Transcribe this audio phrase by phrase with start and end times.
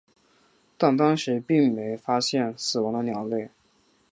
[0.79, 3.51] 但当时并没发现死亡的鸟类。